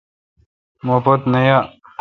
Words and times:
مو 0.85 0.95
پت 1.03 1.21
نہ 1.31 1.39
یا۔ 1.47 1.59